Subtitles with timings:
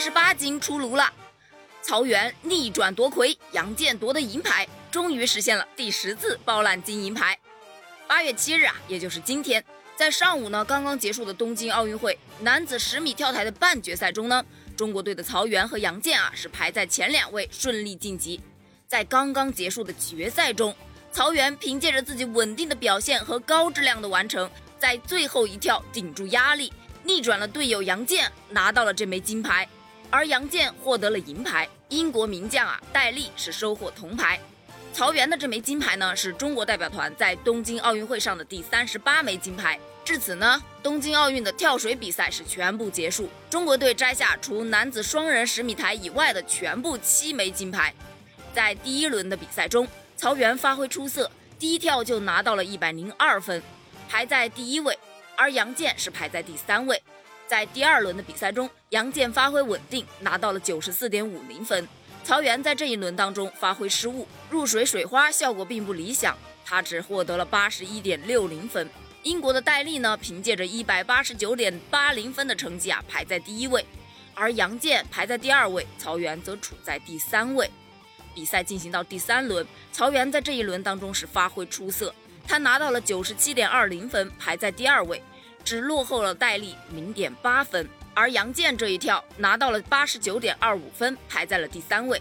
[0.00, 1.12] 十八金出炉了，
[1.82, 7.38] 曹原逆转夺魁，杨健夺得银牌，终于实现了第十次包揽金银牌。
[8.08, 9.62] 八月七日啊，也就是今天，
[9.94, 14.42] 在上午呢刚刚结束的东京奥运会男子十米跳台的半决赛中呢，
[14.74, 18.40] 中国队的曹原和杨健啊是排在前两位，顺利晋级。
[18.88, 20.74] 在刚刚结束的决赛中，
[21.12, 26.72] 曹原凭借着自己稳定的表现和高质量的完成，在最后一跳顶住压力，
[27.04, 29.68] 逆转了队友杨健，拿到了这枚金牌。
[30.10, 34.38] 而杨健获得了银牌，英国名将啊戴笠是收获铜牌。
[34.92, 39.78] 曹原的这枚金牌呢，是中国代表团在东京奥运会上的第三十八枚金牌。
[40.04, 47.94] 至此呢，东京奥运的跳水比赛是全部结束，中国队摘下除男子双人十米台以外的全部七枚金牌。
[48.52, 53.62] 在第一轮的比赛中，曹原发挥出色，第一跳就拿到了一百零二分，
[54.08, 54.98] 排在第一位，
[55.36, 57.00] 而杨健是排在第三位。
[57.50, 61.88] 在第二轮的比赛中，杨健发挥稳定，拿到了九十四点五零分。
[62.22, 68.88] 曹原在这一轮当中发挥失误，入水水花效果并不理想，他只获得了八十一点六零分。
[69.24, 73.84] 英国的戴笠呢，凭借着一百八十九点八零分的成绩啊，排在第一位，
[74.32, 77.68] 而杨健排在第二位，曹原则处在第三位。
[78.32, 82.14] 比赛进行到第三轮，曹原在这一轮当中是发挥出色，
[82.46, 85.20] 他拿到了九十七点二零分，排在第二位，
[85.70, 87.88] 只落后了戴笠零点八分。
[88.12, 92.20] 而杨健这一跳拿到了八十九点二五分，排在了第三位。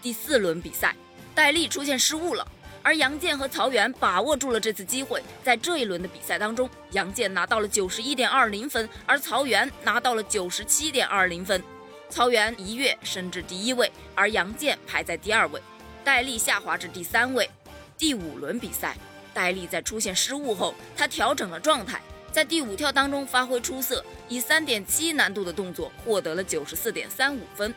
[0.00, 0.94] 第四轮比赛，
[1.34, 2.46] 戴笠出现失误了，
[2.84, 11.60] 而杨健和曹原把握住了这次机会，在这一轮的比赛当中，杨健拿到了九十一点二零分，而曹原拿到了九十七点二零分。
[12.08, 15.60] 曹原一跃升至第一位，而杨健排在第二位，
[16.04, 17.50] 戴笠下滑至第三位。
[17.98, 18.96] 第五轮比赛，
[19.34, 22.00] 戴笠在出现失误后，他调整了状态，
[22.34, 27.72] 在第五跳当中发挥出色，以三点七难度的动作获得了九十四点三五分。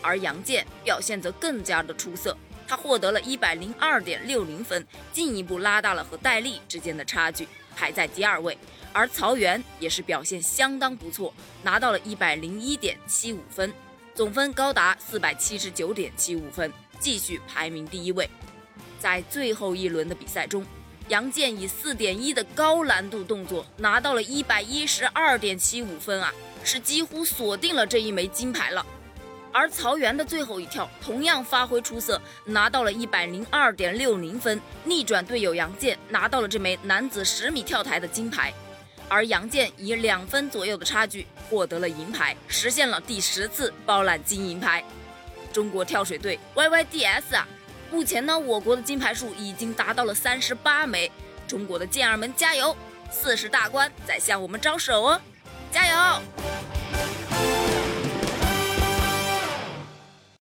[0.00, 8.56] 而杨健表现则更加的出色，他获得了一百零二点六零分，进一步拉大了和戴笠之间的差距，排在第二位。
[8.92, 11.34] 而曹原也是表现相当不错，
[11.64, 13.74] 拿到了一百零一点七五分，
[14.14, 18.30] 总分高达四百七十九点七五分，继续排名第一位。
[19.00, 20.64] 在最后一轮的比赛中，
[21.08, 26.34] 杨健以四点一的高难度动作拿到了一百一十二点七五分啊，
[26.64, 28.84] 是几乎锁定了这一枚金牌了。
[29.52, 38.52] 而曹原的最后一跳同样发挥出色，拿到了一百零二点六零分，逆转队友杨健，拿到了这枚男子十米跳台的金牌。
[39.08, 44.82] 而杨健以两分左右的差距获得了银牌，实现了第十次包揽金银牌。
[45.52, 47.46] 中国跳水队 YYDS 啊，
[47.90, 51.10] 目前呢，我国的金牌数已经达到了三十八枚。
[51.46, 52.76] 中国的健儿们加油，
[53.10, 55.20] 四十大关在向我们招手哦，
[55.70, 56.75] 加油！